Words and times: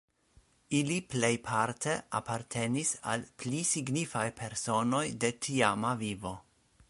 Ili 0.77 0.95
plejparte 1.13 1.93
apartenis 2.21 2.93
al 3.13 3.27
pli 3.43 3.61
signifaj 3.73 4.25
personoj 4.41 5.05
de 5.25 5.35
tiama 5.47 5.95
vivo. 6.05 6.33